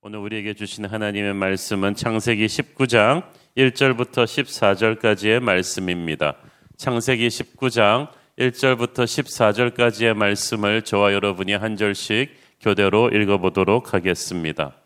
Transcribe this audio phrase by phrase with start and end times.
[0.00, 3.24] 오늘 우리에게 주시는 하나님의 말씀은 창세기 19장
[3.56, 6.36] 1절부터 14절까지의 말씀입니다.
[6.76, 8.08] 창세기 19장
[8.38, 12.30] 1절부터 14절까지의 말씀을 저와 여러분이 한 절씩
[12.60, 14.76] 교대로 읽어보도록 하겠습니다.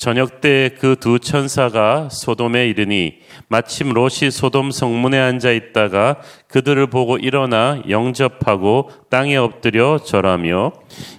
[0.00, 3.18] 저녁 때 그 두 천사가 소돔에 이르니
[3.48, 6.16] 마침 롯이 소돔 성문에 앉아 있다가
[6.48, 10.72] 그들을 보고 일어나 영접하고 땅에 엎드려 절하며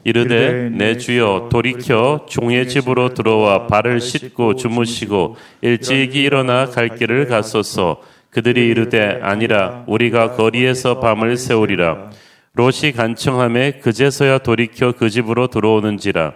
[0.03, 8.01] 이르되 내 주여 돌이켜 종의 집으로 들어와 발을 씻고 주무시고 일찍이 일어나 갈 길을 갔소서
[8.31, 12.09] 그들이 이르되 아니라 우리가 거리에서 밤을 세우리라.
[12.55, 16.33] 롯이 간청함에 그제서야 돌이켜 그 집으로 들어오는지라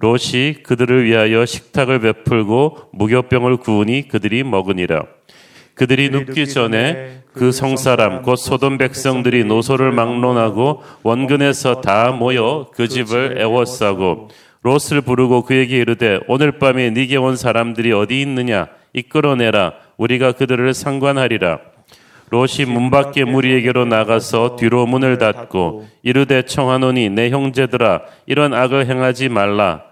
[0.00, 5.04] 롯이 그들을 위하여 식탁을 베풀고 무교병을 구우니 그들이 먹으니라.
[5.74, 13.38] 그들이 눕기 전에 그 성사람 곧 소돔 백성들이 노소를 막론하고 원근에서 다 모여 그 집을
[13.40, 14.28] 애워싸고
[14.62, 18.68] 롯을 부르고 그에게 이르되 오늘 밤에 네게 온 사람들이 어디 있느냐?
[18.92, 19.74] 이끌어내라.
[19.96, 21.58] 우리가 그들을 상관하리라
[22.30, 29.28] 롯이 문 밖에 무리에게로 나가서 뒤로 문을 닫고 이르되 청하노니 내 형제들아 이런 악을 행하지
[29.28, 29.82] 말라.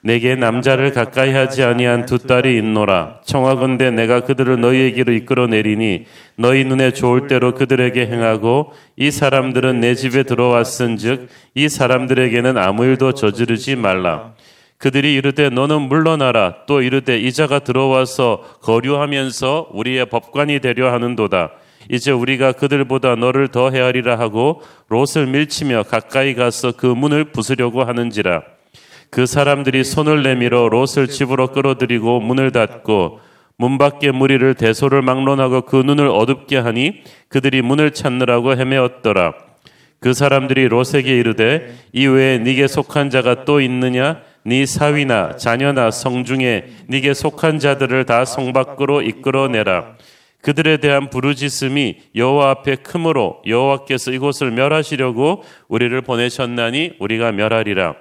[0.00, 3.20] 내게 남자를 가까이 하지 아니한 두 딸이 있노라.
[3.24, 6.04] 청하건대 내가 그들을 너희에게로 이끌어내리니
[6.36, 13.14] 너희 눈에 좋을 대로 그들에게 행하고 이 사람들은 내 집에 들어왔은즉 이 사람들에게는 아무 일도
[13.14, 14.34] 저지르지 말라.
[14.78, 16.54] 그들이 이르되 너는 물러나라.
[16.68, 21.50] 또 이르되 이자가 들어와서 거류하면서 우리의 법관이 되려 하는도다
[21.90, 28.42] 이제 우리가 그들보다 너를 더 헤아리라 하고 롯을 밀치며 가까이 가서 그 문을 부수려고 하는지라
[29.10, 33.20] 그 사람들이 손을 내밀어 롯을 집으로 끌어들이고 문을 닫고
[33.56, 39.32] 문 밖에 무리를 대소를 막론하고 그 눈을 어둡게 하니 그들이 문을 찾느라고 헤매었더라.
[39.98, 44.20] 그 사람들이 롯에게 이르되 이 외에 네게 속한 자가 또 있느냐?
[44.44, 49.96] 네 사위나 자녀나 성 중에 네게 속한 자들을 다 성 밖으로 이끌어내라.
[50.42, 57.94] 그들에 대한 부르짖음이 여호와 앞에 크므로 여호와께서 이곳을 멸하시려고 우리를 보내셨나니 우리가 멸하리라.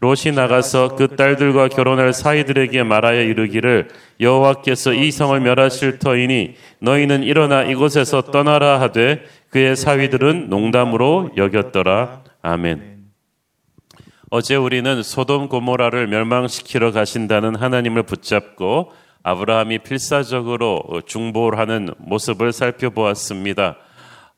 [0.00, 3.88] 롯이 나가서 그 딸들과 결혼할 사이들에게 말하여 이르기를
[4.18, 12.22] 여호와께서 이 성을 멸하실 터이니 너희는 일어나 이곳에서 떠나라 하되 그의 사위들은 농담으로 여겼더라.
[12.40, 13.00] 아멘.
[14.30, 23.76] 어제 우리는 소돔 고모라를 멸망시키러 가신다는 하나님을 붙잡고 아브라함이 필사적으로 중보하는 모습을 살펴보았습니다.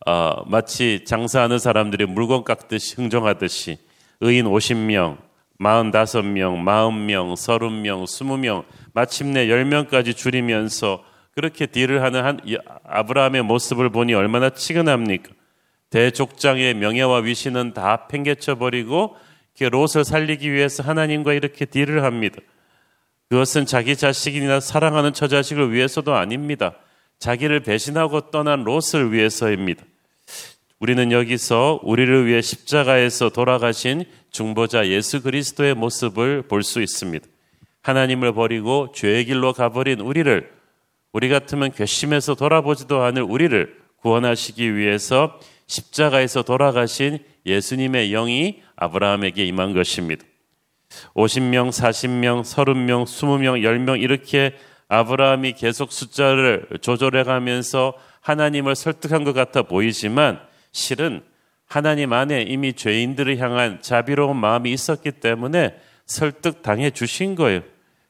[0.06, 3.78] 어, 마치 장사하는 사람들이 물건 깎듯이 흥정하듯이
[4.21, 5.19] 의인 50명,
[5.60, 11.04] 45명, 40명, 30명, 20명, 마침내 10명까지 줄이면서
[11.34, 12.41] 그렇게 딜을 하는 한
[12.84, 15.31] 아브라함의 모습을 보니 얼마나 치근합니까?
[15.91, 19.16] 대족장의 명예와 위신은 다 팽개쳐 버리고
[19.60, 22.41] 롯을 살리기 위해서 하나님과 이렇게 딜을 합니다.
[23.32, 26.75] 그것은 자기 자식이나 사랑하는 처자식을 위해서도 아닙니다.
[27.19, 29.82] 자기를 배신하고 떠난 롯을 위해서입니다.
[30.78, 37.26] 우리는 여기서 우리를 위해 십자가에서 돌아가신 중보자 예수 그리스도의 모습을 볼 수 있습니다.
[37.81, 40.50] 하나님을 버리고 죄의 길로 가버린 우리를
[41.15, 50.22] 우리 같으면 괘씸해서 돌아보지도 않을 우리를 구원하시기 위해서 십자가에서 돌아가신 예수님의 영이 아브라함에게 임한 것입니다.
[51.14, 54.54] 50명, 40명, 30명, 20명, 10명 이렇게
[54.88, 61.22] 아브라함이 계속 숫자를 조절해 가면서 하나님을 설득한 것 같아 보이지만 실은
[61.66, 67.62] 하나님 안에 이미 죄인들을 향한 자비로운 마음이 있었기 때문에 설득 당해 주신 거예요.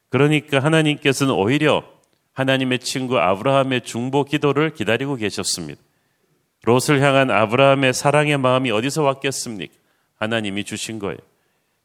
[0.09, 1.85] 그러니까 하나님께서는 오히려
[2.33, 5.81] 하나님의 친구 아브라함의 중보 기도를 기다리고 계셨습니다.
[6.65, 9.73] 롯을 향한 아브라함의 사랑의 마음이 어디서 왔겠습니까?
[10.17, 11.19] 하나님이 주신 거예요.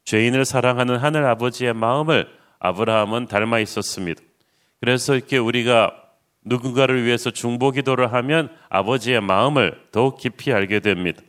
[0.07, 2.29] 죄인을 사랑하는 하늘 아버지의 마음을
[2.59, 4.21] 아브라함은 닮아 있었습니다.
[4.79, 5.91] 그래서 이렇게 우리가
[6.45, 11.21] 누군가를 위해서 중보 기도를 하면 아버지의 마음을 더욱 깊이 알게 됩니다.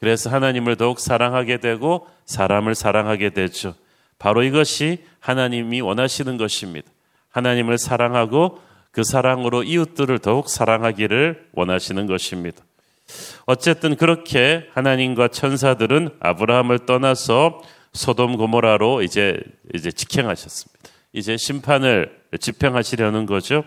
[0.00, 3.74] 그래서 하나님을 더욱 사랑하게 되고 사람을 사랑하게 되죠.
[4.18, 6.88] 바로 이것이 하나님이 원하시는 것입니다.
[7.30, 8.58] 하나님을 사랑하고
[8.90, 12.64] 그 사랑으로 이웃들을 더욱 사랑하기를 원하시는 것입니다.
[13.46, 17.60] 어쨌든 그렇게 하나님과 천사들은 아브라함을 떠나서
[17.94, 19.40] 소돔 고모라로 이제
[19.72, 20.90] 이제 직행하셨습니다.
[21.12, 23.64] 이제 심판을 집행하시려는 거죠.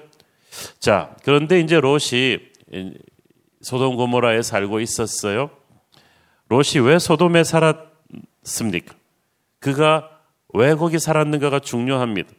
[0.80, 2.40] 자, 그런데 이제 롯이
[3.62, 5.50] 소돔 고모라에 살고 있었어요.
[6.50, 8.96] 롯이 왜 소돔에 살았습니까?
[9.60, 10.10] 그가
[10.54, 12.30] 왜 거기 살았는가가 중요합니다.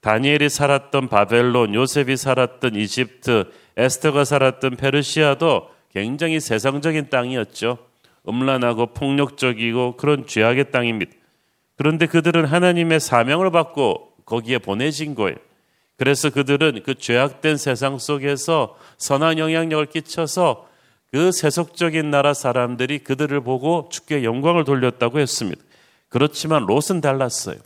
[0.00, 7.78] 다니엘이 살았던 바벨론, 요셉이 살았던 이집트, 에스터가 살았던 페르시아도 굉장히 세상적인 땅이었죠.
[8.28, 11.12] 음란하고 폭력적이고 그런 죄악의 땅입니다.
[11.76, 15.36] 그런데 그들은 하나님의 사명을 받고 거기에 보내진 거예요.
[15.96, 20.68] 그래서 그들은 그 죄악된 세상 속에서 선한 영향력을 끼쳐서
[21.12, 25.62] 그 세속적인 나라 사람들이 그들을 보고 주께 영광을 돌렸다고 했습니다.
[26.08, 27.56] 그렇지만 롯은 달랐어요.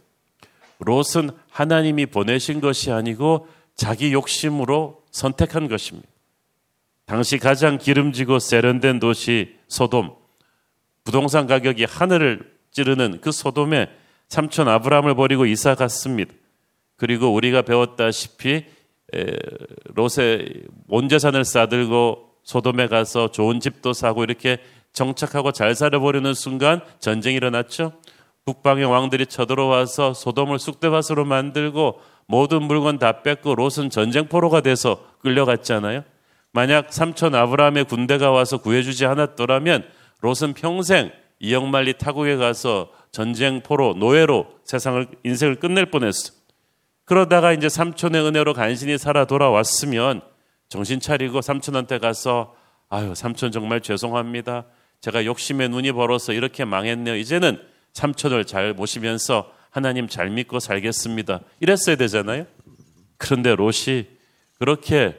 [0.80, 6.08] 롯은 하나님이 보내신 것이 아니고 자기 욕심으로 선택한 것입니다.
[7.06, 10.14] 당시 가장 기름지고 세련된 도시 소돔,
[11.04, 13.88] 부동산 가격이 하늘을 찌르는 그 소돔에
[14.28, 16.32] 삼촌 아브라함을 버리고 이사 갔습니다.
[16.96, 18.66] 그리고 우리가 배웠다시피
[19.94, 24.58] 롯의 온 재산을 싸들고 소돔에 가서 좋은 집도 사고 이렇게
[24.92, 27.94] 정착하고 잘 살아보려는 순간 전쟁이 일어났죠.
[28.44, 36.04] 북방의 왕들이 쳐들어와서 소돔을 쑥대밭으로 만들고 모든 물건 다 뺏고 롯은 전쟁포로가 돼서 끌려갔잖아요.
[36.52, 39.84] 만약 삼촌 아브라함의 군대가 와서 구해주지 않았더라면
[40.20, 41.10] 롯은 평생
[41.40, 46.32] 이영만리 타국에 가서 전쟁포로 노예로 세상을 인생을 끝낼 뻔했어.
[47.04, 50.20] 그러다가 이제 삼촌의 은혜로 간신히 살아 돌아왔으면
[50.68, 52.54] 정신 차리고 삼촌한테 가서
[52.90, 54.66] 아유 삼촌 정말 죄송합니다.
[55.00, 57.16] 제가 욕심에 눈이 벌어서 이렇게 망했네요.
[57.16, 57.60] 이제는
[57.92, 61.40] 삼촌을 잘 모시면서 하나님 잘 믿고 살겠습니다.
[61.60, 62.46] 이랬어야 되잖아요.
[63.16, 64.06] 그런데 롯이
[64.58, 65.16] 그렇게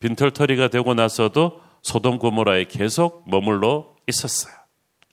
[0.00, 4.61] 빈털터리가 되고 나서도 소돔 고모라에 계속 머물러 있었어요.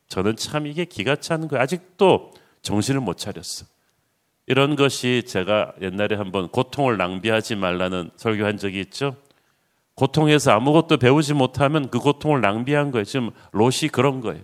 [0.10, 1.62] 저는 참 이게 기가 차는 거예요.
[1.62, 3.66] 아직도 정신을 못 차렸어.
[4.48, 9.16] 이런 것이 제가 옛날에 한번 고통을 낭비하지 말라는 설교한 적이 있죠.
[9.94, 13.04] 고통에서 아무것도 배우지 못하면 그 고통을 낭비한 거예요.
[13.04, 14.42] 지금 롯이 그런 거예요.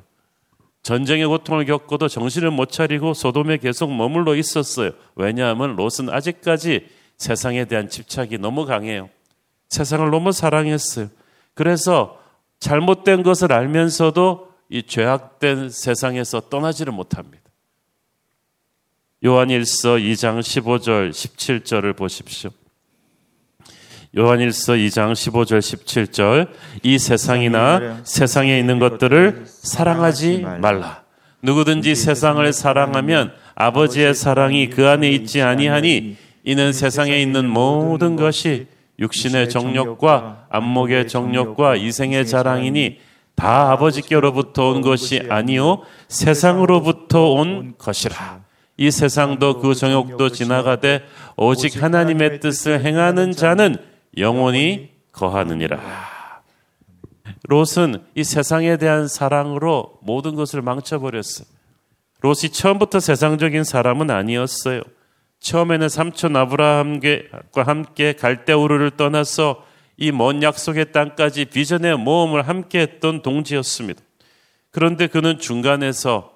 [0.84, 4.92] 전쟁의 고통을 겪고도 정신을 못 차리고 소돔에 계속 머물러 있었어요.
[5.16, 9.10] 왜냐하면 롯은 아직까지 세상에 대한 집착이 너무 강해요.
[9.70, 11.08] 세상을 너무 사랑했어요.
[11.56, 12.20] 그래서
[12.60, 17.44] 잘못된 것을 알면서도 이 죄악된 세상에서 떠나지를 못합니다.
[19.24, 22.52] 요한일서 2장 15절 17절을 보십시오.
[24.18, 26.50] 요한일서 2장 15절 17절
[26.84, 31.04] 이 세상이나 세상에 있는 것들을 사랑하지 말라.
[31.42, 38.68] 누구든지 세상을 사랑하면 아버지의 사랑이 그 안에 있지 아니하니 이는 세상에 있는 모든 것이
[39.00, 43.00] 육신의 정력과 안목의 정력과 이생의 자랑이니
[43.36, 48.44] 다 아버지께로부터 온 것이 아니요 세상으로부터 온 것이라.
[48.78, 51.04] 이 세상도 그 정욕도 지나가되
[51.38, 53.78] 오직 하나님의 뜻을 행하는 자는
[54.18, 55.80] 영원히 거하느니라.
[57.48, 61.48] 롯은 이 세상에 대한 사랑으로 모든 것을 망쳐버렸어요.
[62.22, 64.82] 롯이 처음부터 세상적인 사람은 아니었어요.
[65.40, 69.64] 처음에는 삼촌 아브라함과 함께 갈대우르를 떠나서
[69.98, 74.02] 이 먼 약속의 땅까지 비전의 모험을 함께 했던 동지였습니다.
[74.72, 76.34] 그런데 그는 중간에서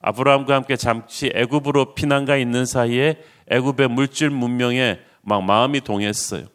[0.00, 3.18] 아브라함과 함께 잠시 애굽으로 피난가 있는 사이에
[3.50, 6.46] 애굽의 물질 문명에 막 마음이 동했어요.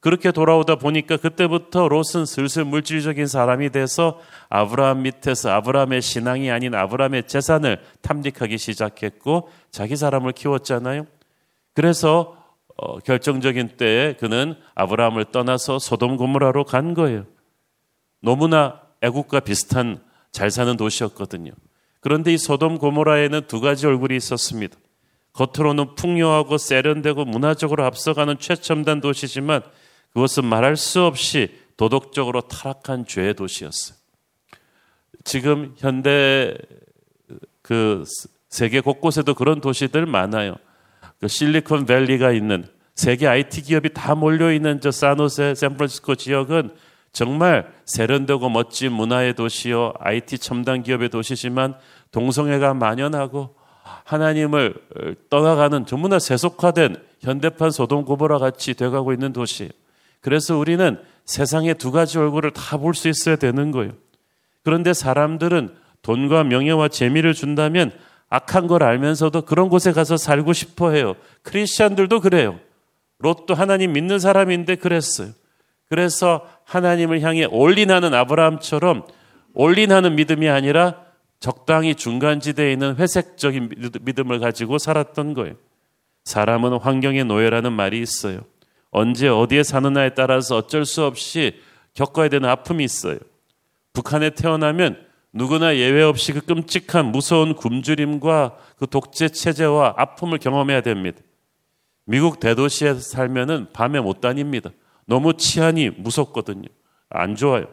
[0.00, 7.28] 그렇게 돌아오다 보니까 그때부터 롯은 슬슬 물질적인 사람이 돼서 아브라함 밑에서 아브라함의 신앙이 아닌 아브라함의
[7.28, 11.06] 재산을 탐닉하기 시작했고 자기 사람을 키웠잖아요.
[11.74, 12.41] 그래서
[12.76, 17.26] 어, 결정적인 때에 그는 아브라함을 떠나서 소돔 고모라로 간 거예요.
[18.20, 21.52] 너무나 애국과 비슷한 잘 사는 도시였거든요.
[22.00, 24.76] 그런데 이 소돔 고모라에는 두 가지 얼굴이 있었습니다.
[25.32, 29.62] 겉으로는 풍요하고 세련되고 문화적으로 앞서가는 최첨단 도시지만
[30.12, 33.96] 그것은 말할 수 없이 도덕적으로 타락한 죄의 도시였어요.
[35.24, 36.56] 지금 현대
[37.62, 38.04] 그
[38.48, 40.56] 세계 곳곳에도 그런 도시들 많아요.
[41.22, 46.70] 그 실리콘밸리가 있는 세계 IT 기업이 다 몰려 있는 저 사노세, 샌프란시스코 지역은
[47.12, 51.76] 정말 세련되고 멋진 문화의 도시요, IT 첨단 기업의 도시지만
[52.10, 53.54] 동성애가 만연하고
[54.04, 54.74] 하나님을
[55.30, 59.70] 떠나가는 전부나 세속화된 현대판 소돔 고보라 같이 돼가고 있는 도시.
[60.20, 63.92] 그래서 우리는 세상의 두 가지 얼굴을 다 볼 수 있어야 되는 거예요.
[64.64, 67.92] 그런데 사람들은 돈과 명예와 재미를 준다면
[68.32, 71.16] 악한 걸 알면서도 그런 곳에 가서 살고 싶어 해요.
[71.42, 72.58] 크리스천들도 그래요.
[73.18, 75.32] 롯도 하나님 믿는 사람인데 그랬어요.
[75.90, 79.06] 그래서 하나님을 향해 올인하는 아브라함처럼
[79.52, 81.04] 올인하는 믿음이 아니라
[81.40, 83.68] 적당히 중간지대에 있는 회색적인
[84.00, 85.56] 믿음을 가지고 살았던 거예요.
[86.24, 88.40] 사람은 환경의 노예라는 말이 있어요.
[88.90, 91.60] 언제 어디에 사느냐에 따라서 어쩔 수 없이
[91.92, 93.18] 겪어야 되는 아픔이 있어요.
[93.92, 101.20] 북한에 태어나면 누구나 예외 없이 그 끔찍한 무서운 굶주림과 그 독재 체제와 아픔을 경험해야 됩니다.
[102.04, 104.70] 미국 대도시에 살면은 밤에 못 다닙니다.
[105.06, 106.68] 너무 치안이 무섭거든요.
[107.08, 107.66] 안 좋아요.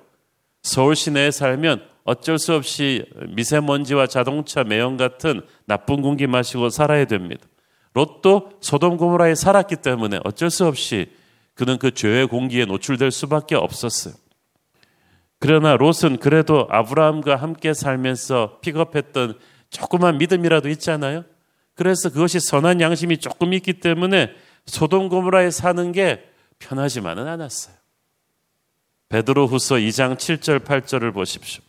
[0.61, 7.45] 서울 시내에 살면 어쩔 수 없이 미세먼지와 자동차 매연 같은 나쁜 공기 마시고 살아야 됩니다.
[7.93, 11.11] 롯도 소돔 고모라에 살았기 때문에 어쩔 수 없이
[11.53, 14.13] 그는 그 죄의 공기에 노출될 수밖에 없었어요.
[15.39, 21.24] 그러나 롯은 그래도 아브라함과 함께 살면서 픽업했던 조그만 믿음이라도 있잖아요.
[21.75, 24.34] 그래서 그것이 선한 양심이 조금 있기 때문에
[24.65, 26.25] 소돔 고모라에 사는 게
[26.60, 27.75] 편하지만은 않았어요.
[29.08, 31.63] 베드로 후서 2장 7절 8절을 보십시오.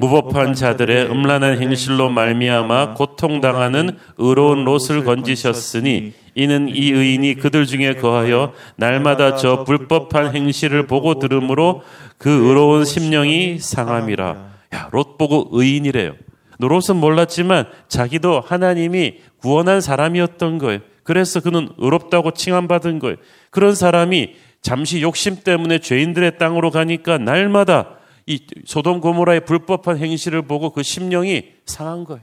[0.00, 8.52] 무법한 자들의 음란한 행실로 말미암아 고통당하는 의로운 롯을 건지셨으니 이는 이 의인이 그들 중에 거하여
[8.76, 11.82] 날마다 저 불법한 행실을 보고 들으므로
[12.16, 14.36] 그 의로운 심령이 상함이라.
[14.74, 16.14] 야, 롯 보고 의인이래요.
[16.60, 20.78] 롯은 몰랐지만 자기도 하나님이 구원한 사람이었던 거예요.
[21.02, 23.16] 그래서 그는 의롭다고 칭함받은 거예요.
[23.50, 27.97] 그런 사람이 잠시 욕심 때문에 죄인들의 땅으로 가니까 날마다
[28.28, 32.22] 이 소돔 고모라의 불법한 행실을 보고 그 심령이 상한 거예요.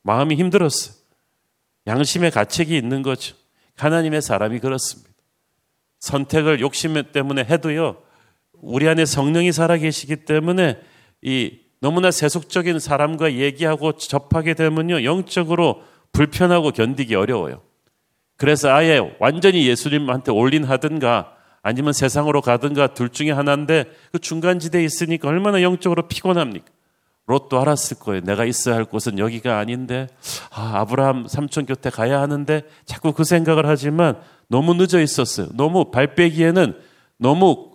[0.00, 0.96] 마음이 힘들었어요.
[1.86, 3.36] 양심의 가책이 있는 거죠.
[3.76, 5.10] 하나님의 사람이 그렇습니다.
[6.00, 7.98] 선택을 욕심 때문에 해도요,
[8.54, 10.80] 우리 안에 성령이 살아 계시기 때문에
[11.20, 17.60] 이 너무나 세속적인 사람과 얘기하고 접하게 되면요, 영적으로 불편하고 견디기 어려워요.
[18.38, 21.35] 그래서 아예 완전히 예수님한테 올린하든가
[21.66, 26.64] 아니면 세상으로 가든가 둘 중에 하나인데 그 중간 지대에 있으니까 얼마나 영적으로 피곤합니까?
[27.26, 28.20] 롯도 알았을 거예요.
[28.22, 30.06] 내가 있어야 할 곳은 여기가 아닌데,
[30.52, 35.48] 아, 아브라함 삼촌 곁에 가야 하는데, 자꾸 그 생각을 하지만 너무 늦어 있었어요.
[35.54, 36.78] 너무 발 빼기에는
[37.18, 37.72] 너무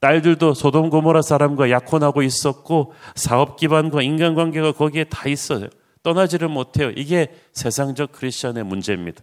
[0.00, 5.68] 딸들도 소돔 고모라 사람과 약혼하고 있었고, 사업 기반과 인간 관계가 거기에 다 있어요.
[6.02, 6.90] 떠나지를 못해요.
[6.90, 9.22] 이게 세상적 크리스천의 문제입니다.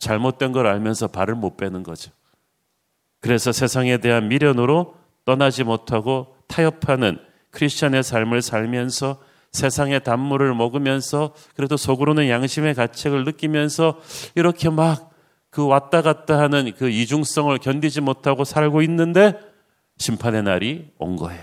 [0.00, 2.10] 잘못된 걸 알면서 발을 못 빼는 거죠.
[3.20, 7.18] 그래서 세상에 대한 미련으로 떠나지 못하고 타협하는
[7.50, 9.20] 크리스천의 삶을 살면서
[9.52, 14.00] 세상의 단물을 먹으면서 그래도 속으로는 양심의 가책을 느끼면서
[14.34, 15.10] 이렇게 막
[15.50, 19.34] 그 왔다 갔다 하는 그 이중성을 견디지 못하고 살고 있는데
[19.98, 21.42] 심판의 날이 온 거예요.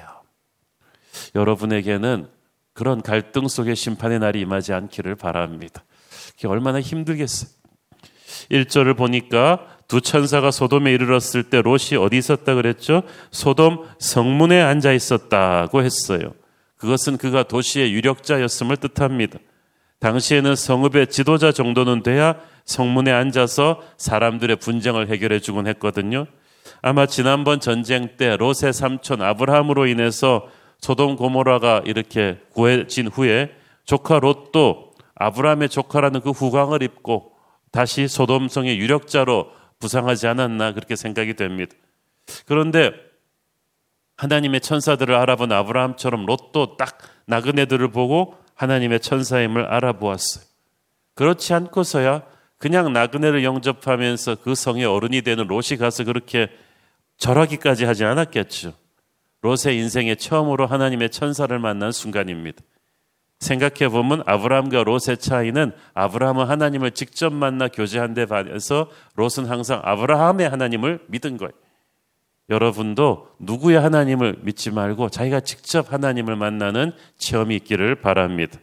[1.35, 2.29] 여러분에게는
[2.73, 5.83] 그런 갈등 속에 심판의 날이 임하지 않기를 바랍니다.
[6.35, 7.51] 그게 얼마나 힘들겠어요.
[8.51, 13.03] 1절을 보니까 두 천사가 소돔에 이르렀을 때 롯이 어디 있었다 그랬죠?
[13.31, 16.33] 소돔 성문에 앉아 있었다고 했어요.
[16.77, 19.39] 그것은 그가 도시의 유력자였음을 뜻합니다.
[19.99, 26.27] 당시에는 성읍의 지도자 정도는 돼야 성문에 앉아서 사람들의 분쟁을 해결해 주곤 했거든요.
[26.81, 30.47] 아마 지난번 전쟁 때 롯의 삼촌 아브라함으로 인해서
[30.79, 33.51] 소돔 고모라가 이렇게 구해진 후에
[33.85, 37.31] 조카 롯도 아브라함의 조카라는 그 후광을 입고
[37.71, 41.75] 다시 소돔성의 유력자로 부상하지 않았나 그렇게 생각이 됩니다.
[42.45, 42.91] 그런데
[44.17, 50.43] 하나님의 천사들을 알아본 아브라함처럼 롯도 딱 나그네들을 보고 하나님의 천사임을 알아보았어요.
[51.13, 52.23] 그렇지 않고서야
[52.57, 56.49] 그냥 나그네를 영접하면서 그 성의 어른이 되는 롯이 가서 그렇게
[57.17, 58.73] 절하기까지 하지 않았겠죠.
[59.41, 62.63] 롯의 인생에 처음으로 하나님의 천사를 만난 순간입니다.
[63.39, 70.49] 생각해 보면 아브라함과 롯의 차이는 아브라함은 하나님을 직접 만나 교제한 데 반해서 롯은 항상 아브라함의
[70.49, 71.51] 하나님을 믿은 거예요.
[72.49, 78.59] 여러분도 누구의 하나님을 믿지 말고 자기가 직접 하나님을 만나는 체험이 있기를 바랍니다.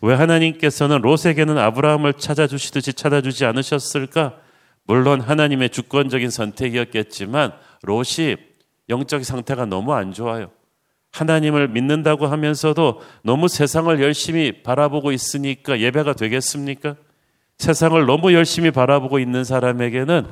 [0.00, 4.38] 왜 하나님께서는 롯에게는 아브라함을 찾아주시듯이 찾아주지 않으셨을까?
[4.84, 8.36] 물론 하나님의 주권적인 선택이었겠지만 롯이
[8.88, 10.50] 영적 상태가 너무 안 좋아요.
[11.12, 16.96] 하나님을 믿는다고 하면서도 너무 세상을 열심히 바라보고 있으니까 예배가 되겠습니까?
[17.58, 20.26] 세상을 너무 열심히 바라보고 있는 사람에게는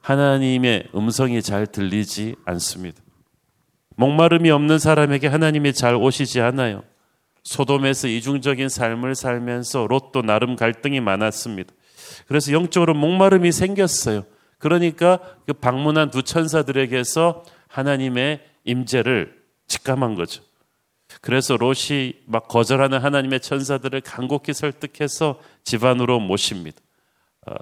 [0.00, 3.00] 하나님의 음성이 잘 들리지 않습니다.
[3.96, 6.82] 목마름이 없는 사람에게 하나님이 잘 오시지 않아요.
[7.44, 11.72] 소돔에서 이중적인 삶을 살면서 롯도 나름 갈등이 많았습니다.
[12.26, 14.24] 그래서 영적으로 목마름이 생겼어요.
[14.58, 19.41] 그러니까 그 방문한 두 천사들에게서 하나님의 임재를
[19.72, 20.42] 직감한 거죠.
[21.20, 26.78] 그래서 롯이 막 거절하는 하나님의 천사들을 간곡히 설득해서 집안으로 모십니다.
[27.46, 27.54] 어,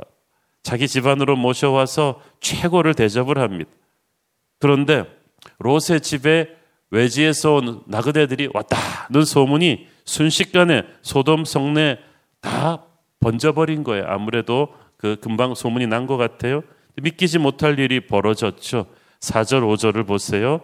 [0.63, 3.71] 자기 집안으로 모셔와서 최고를 대접을 합니다.
[4.59, 5.05] 그런데
[5.59, 6.57] 롯의 집에
[6.91, 11.99] 외지에서 온 나그네들이 왔다는 소문이 순식간에 소돔 성내
[12.41, 12.85] 다
[13.21, 14.05] 번져버린 거예요.
[14.09, 16.63] 아무래도 그 금방 소문이 난 것 같아요.
[16.97, 18.87] 믿기지 못할 일이 벌어졌죠.
[19.21, 20.61] 4절, 5절을 보세요.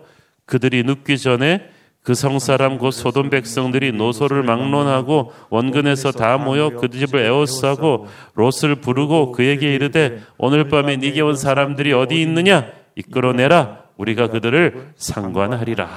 [0.46, 1.68] 그들이 눕기 전에
[2.02, 9.32] 그 성사람 곧 소돔 백성들이 노소를 막론하고 원근에서 다 모여 그 집을 에워싸고 롯을 부르고
[9.32, 15.88] 그에게 이르되 오늘 밤에 네게 온 사람들이 어디 있느냐 이끌어내라 우리가 그들을 상관하리라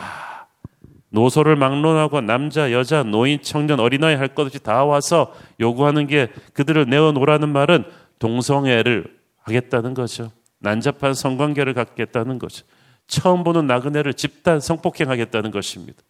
[1.12, 6.88] 노소를 막론하고 남자, 여자, 노인, 청년, 어린아이 할 것 없이 다 와서 요구하는 게 그들을
[6.88, 7.84] 내어놓으라는 말은
[8.20, 9.06] 동성애를
[9.44, 10.32] 하겠다는 거죠.
[10.60, 12.66] 난잡한 성관계를 갖겠다는 거죠.
[13.10, 16.02] 처음 보는 나그네를 집단 성폭행하겠다는 것입니다.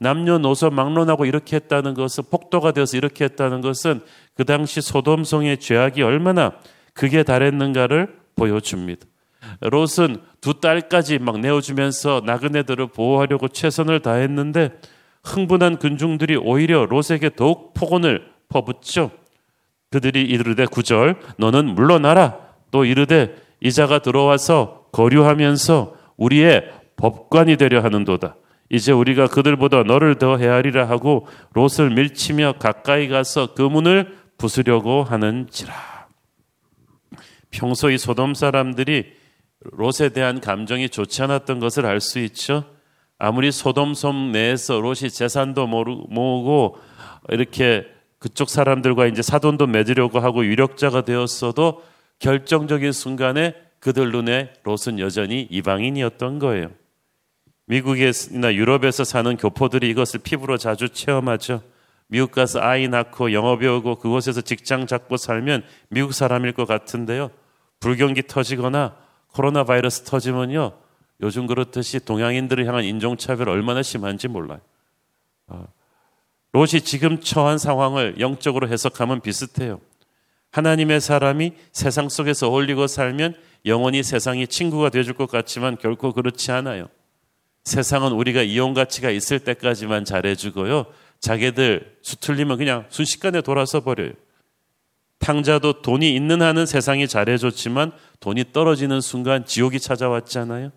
[0.00, 4.00] 남녀노소 막론하고 이렇게 했다는 것은 폭도가 되어서 이렇게 했다는 것은
[4.34, 6.54] 그 당시 소돔성의 죄악이 얼마나
[6.94, 9.06] 극에 달했는가를 보여줍니다.
[9.60, 14.70] 롯은 두 딸까지 막 내어주면서 나그네들을 보호하려고 최선을 다했는데
[15.22, 19.10] 흥분한 군중들이 오히려 롯에게 더욱 폭언을 퍼붓죠.
[19.90, 22.38] 그들이 이르되 구절 너는 물러나라
[22.70, 28.36] 또 이르되 이자가 들어와서 거류하면서 우리의 법관이 되려 하는도다.
[28.70, 35.74] 이제 우리가 그들보다 너를 더 헤아리라 하고 롯을 밀치며 가까이 가서 그 문을 부수려고 하는지라.
[37.50, 39.12] 평소 이 소돔 사람들이
[39.60, 42.64] 롯에 대한 감정이 좋지 않았던 것을 알 수 있죠.
[43.18, 46.76] 아무리 소돔 섬 내에서 롯이 재산도 모으고
[47.30, 47.86] 이렇게
[48.18, 51.82] 그쪽 사람들과 이제 사돈도 맺으려고 하고 유력자가 되었어도
[52.18, 56.70] 결정적인 순간에 그들 눈에 롯은 여전히 이방인이었던 거예요.
[57.66, 61.62] 미국이나 유럽에서 사는 교포들이 이것을 피부로 자주 체험하죠.
[62.06, 67.30] 미국 가서 아이 낳고 영어 배우고 그곳에서 직장 잡고 살면 미국 사람일 것 같은데요.
[67.80, 68.96] 불경기 터지거나
[69.28, 70.72] 코로나 바이러스 터지면요.
[71.20, 74.60] 요즘 그렇듯이 동양인들을 향한 인종차별 얼마나 심한지 몰라요.
[75.48, 75.66] 어.
[76.52, 79.78] 롯이 지금 처한 상황을 영적으로 해석하면 비슷해요.
[80.52, 83.34] 하나님의 사람이 세상 속에서 어울리고 살면
[83.66, 86.88] 영원히 세상이 친구가 되어줄 것 같지만 결코 그렇지 않아요.
[87.64, 90.86] 세상은 우리가 이용 가치가 있을 때까지만 잘해주고요.
[91.20, 94.12] 자기들 수틀리면 그냥 순식간에 돌아서 버려요.
[95.18, 100.70] 탕자도 돈이 있는 한은 세상이 잘해줬지만 돈이 떨어지는 순간 지옥이 찾아왔잖아요.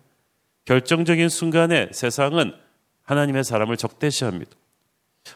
[0.64, 2.54] 결정적인 순간에 세상은
[3.02, 4.50] 하나님의 사람을 적대시합니다.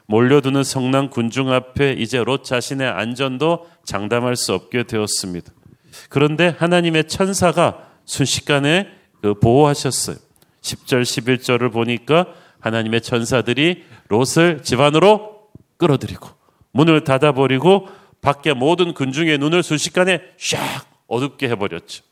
[0.06, 5.52] 몰려드는 성난 군중 앞에 이제 롯 자신의 안전도 장담할 수 없게 되었습니다.
[6.12, 8.86] 그런데 하나님의 천사가 순식간에
[9.22, 10.16] 그 보호하셨어요.
[10.60, 12.26] 10절, 11절을 보니까
[12.60, 15.48] 하나님의 천사들이 롯을 집 안으로
[15.78, 16.28] 끌어들이고
[16.72, 17.88] 문을 닫아버리고
[18.20, 20.58] 밖에 모든 군중의 눈을 순식간에 샥
[21.06, 22.04] 어둡게 해버렸죠.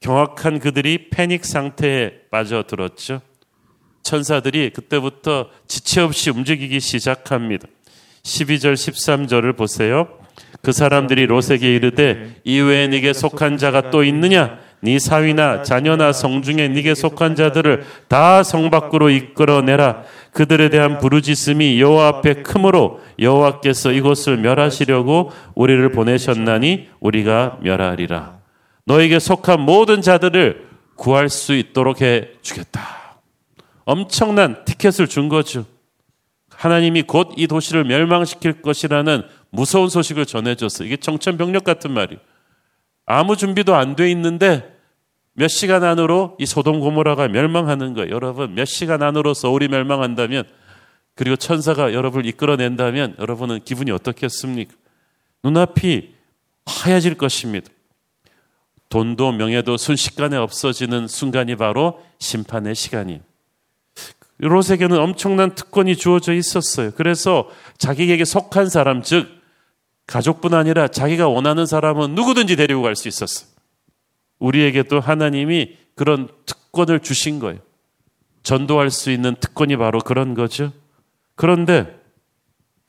[0.00, 3.22] 경악한 그들이 패닉 상태에 빠져들었죠.
[4.02, 7.68] 천사들이 그때부터 지체 없이 움직이기 시작합니다.
[8.22, 10.21] 12절, 13절을 보세요.
[10.62, 14.58] 그 사람들이 롯에게 이르되 이외에 네게 속한 자가 또 있느냐?
[14.80, 20.02] 네 사위나 자녀나 성중에 네게 속한 자들을 다 성 밖으로 이끌어내라.
[20.32, 28.38] 그들에 대한 부르짖음이 여호와 앞에 크므로 여호와께서 이곳을 멸하시려고 우리를 보내셨나니 우리가 멸하리라.
[28.84, 32.80] 너에게 속한 모든 자들을 구할 수 있도록 해 주겠다.
[33.84, 35.64] 엄청난 티켓을 준 거죠.
[36.54, 39.22] 하나님이 곧 이 도시를 멸망시킬 것이라는
[39.52, 40.86] 무서운 소식을 전해줬어요.
[40.86, 42.20] 이게 청천벽력 같은 말이에요.
[43.06, 44.76] 아무 준비도 안 돼 있는데
[45.34, 48.10] 몇 시간 안으로 이 소돔 고모라가 멸망하는 거예요.
[48.10, 50.44] 여러분 몇 시간 안으로 서울이 멸망한다면
[51.14, 54.74] 그리고 천사가 여러분을 이끌어낸다면 여러분은 기분이 어떻겠습니까?
[55.44, 56.14] 눈앞이
[56.64, 57.68] 하얘질 것입니다.
[58.88, 63.20] 돈도 명예도 순식간에 없어지는 순간이 바로 심판의 시간이에요.
[64.38, 66.92] 롯에게는 엄청난 특권이 주어져 있었어요.
[66.92, 69.41] 그래서 자기에게 속한 사람, 즉
[70.06, 73.48] 가족뿐 아니라 자기가 원하는 사람은 누구든지 데리고 갈 수 있었어요.
[74.38, 77.58] 우리에게도 하나님이 그런 특권을 주신 거예요.
[78.42, 80.72] 전도할 수 있는 특권이 바로 그런 거죠.
[81.36, 82.00] 그런데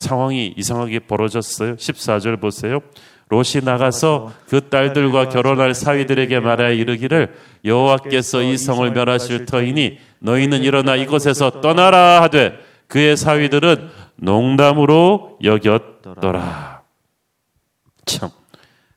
[0.00, 1.76] 상황이 이상하게 벌어졌어요.
[1.76, 2.80] 14절 보세요.
[3.28, 10.96] 롯이 나가서 그 딸들과 결혼할 사위들에게 말하여 이르기를 여호와께서 이 성을 멸하실 터이니 너희는 일어나
[10.96, 16.73] 이곳에서 떠나라 하되 그의 사위들은 농담으로 여겼더라.
[18.06, 18.30] 참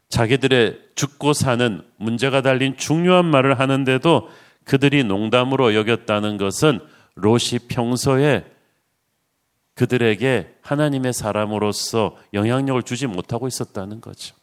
[0.09, 4.29] 자기들의 죽고 사는 문제가 달린 중요한 말을 하는데도
[4.63, 6.79] 그들이 농담으로 여겼다는 것은
[7.15, 8.45] 롯이 평소에
[9.75, 14.35] 그들에게 하나님의 사람으로서 영향력을 주지 못하고 있었다는 거죠.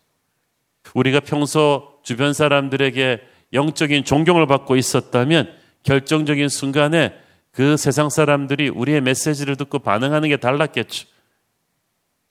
[0.95, 3.21] 우리가 평소 주변 사람들에게
[3.53, 7.15] 영적인 존경을 받고 있었다면 결정적인 순간에
[7.53, 11.07] 그 세상 사람들이 우리의 메시지를 듣고 반응하는 게 달랐겠죠.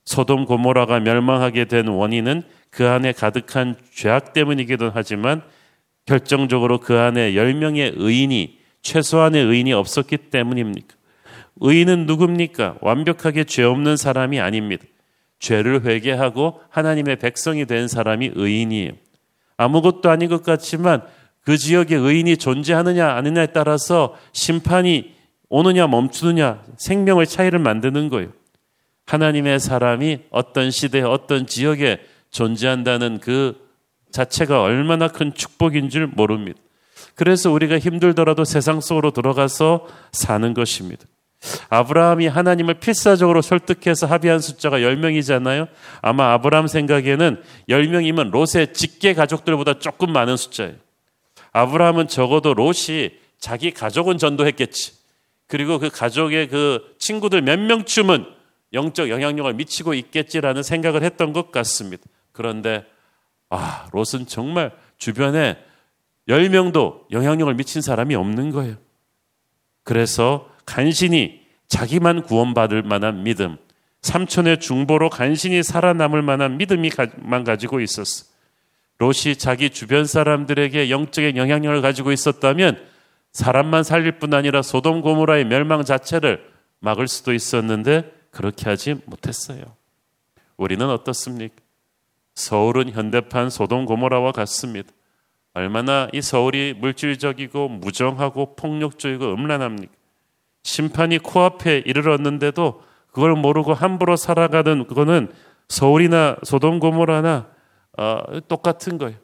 [0.06, 5.42] 소돔 고모라가 멸망하게 된 원인은 그 안에 가득한 죄악 때문이기도 하지만
[6.06, 10.96] 결정적으로 그 안에 10명의 의인이 최소한의 의인이 없었기 때문입니까?
[11.62, 12.78] 의인은 누굽니까?
[12.82, 14.84] 완벽하게 죄 없는 사람이 아닙니다.
[15.40, 18.92] 죄를 회개하고 하나님의 백성이 된 사람이 의인이에요.
[19.58, 21.04] 아무것도 아닌 것 같지만
[21.42, 25.14] 그 지역에 의인이 존재하느냐 아니냐에 따라서 심판이
[25.50, 28.32] 오느냐 멈추느냐 생명의 차이를 만드는 거예요.
[29.06, 32.00] 하나님의 사람이 어떤 시대에 어떤 지역에
[32.32, 33.62] 존재한다는 그
[34.12, 36.60] 자체가 얼마나 큰 축복인 줄 모릅니다.
[37.16, 41.06] 그래서 우리가 힘들더라도 세상 속으로 들어가서 사는 것입니다.
[41.70, 45.68] 아브라함이 하나님을 필사적으로 설득해서 합의한 숫자가 10명이잖아요.
[46.02, 50.76] 아마 아브라함 생각에는 10명이면 롯의 직계 가족들보다 조금 많은 숫자예요.
[51.52, 54.94] 아브라함은 적어도 롯이 자기 가족은 전도했겠지.
[55.48, 58.26] 그리고 그 가족의 그 친구들 몇 명쯤은
[58.74, 62.04] 영적 영향력을 미치고 있겠지라는 생각을 했던 것 같습니다.
[62.32, 62.86] 그런데
[63.50, 65.58] 아, 롯은 정말 주변에
[66.28, 68.76] 10명도 영향력을 미친 사람이 없는 거예요.
[69.84, 73.58] 그래서 간신히 자기만 구원받을 만한 믿음,
[74.02, 78.26] 삼촌의 중보로 간신히 살아남을 만한 믿음이만 가지고 있었어.
[78.98, 82.82] 롯이 자기 주변 사람들에게 영적인 영향력을 가지고 있었다면
[83.32, 86.48] 사람만 살릴 뿐 아니라 소돔 고모라의 멸망 자체를
[86.80, 89.62] 막을 수도 있었는데 그렇게 하지 못했어요.
[90.58, 91.56] 우리는 어떻습니까?
[92.36, 94.92] 서울은 현대판 소돔 고모라와 같습니다.
[95.54, 99.94] 얼마나 이 서울이 물질적이고 무정하고 폭력적이고 음란합니까?
[100.64, 105.32] 심판이 코앞에 이르렀는데도 그걸 모르고 함부로 살아가는 그거는
[105.68, 107.48] 서울이나 소돔 고모라나
[107.98, 109.18] 어, 똑같은 거예요.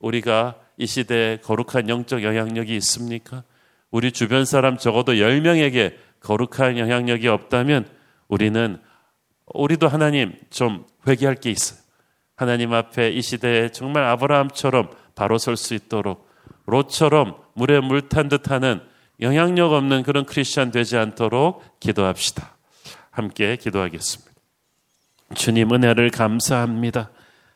[0.00, 3.42] 우리가 이 시대에 거룩한 영적 영향력이 있습니까?
[3.90, 7.99] 우리 주변 사람 적어도 10명에게 거룩한 영향력이 없다면
[8.30, 8.80] 우리는
[9.52, 11.78] 우리도 하나님 좀 회개할 게 있어요.
[12.36, 16.30] 하나님 앞에 이 시대에 정말 아브라함처럼 바로 설 수 있도록
[16.66, 18.80] 롯처럼 물에 물 탄 듯하는
[19.20, 22.56] 영향력 없는 그런 크리스천 되지 않도록 기도합시다.
[23.10, 24.30] 함께 기도하겠습니다.
[25.34, 27.10] 주님 은혜를 감사합니다.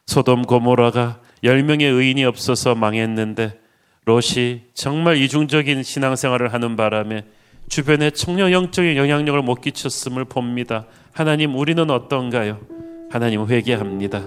[0.06, 3.58] 소돔 고모라가 10명의 의인이 없어서 망했는데
[4.04, 7.24] 롯이 정말 이중적인 신앙생활을 하는 바람에
[7.68, 10.86] 주변에 청년 영적인 영향력을 못 끼쳤음을 봅니다.
[11.12, 12.58] 하나님 우리는 어떤가요?
[13.10, 14.26] 하나님 회개합니다.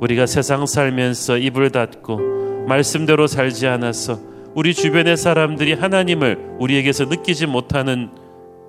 [0.00, 4.18] 우리가 세상 살면서 입을 닫고 말씀대로 살지 않아서
[4.54, 8.10] 우리 주변의 사람들이 하나님을 우리에게서 느끼지 못하는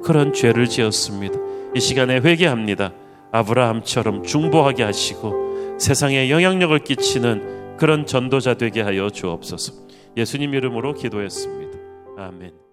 [0.03, 1.37] 그런 죄를 지었습니다.
[1.75, 2.93] 이 시간에 회개합니다.
[3.31, 9.73] 아브라함처럼 중보하게 하시고 세상에 영향력을 끼치는 그런 전도자 되게 하여 주옵소서.
[10.15, 11.77] 예수님 이름으로 기도했습니다.
[12.17, 12.64] 아멘.